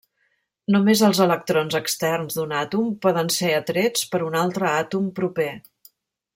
[0.75, 5.51] Només els electrons externs d'un àtom poden ser atrets per un altre àtom proper.